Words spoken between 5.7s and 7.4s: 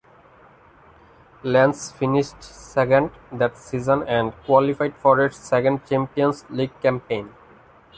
Champions League campaign.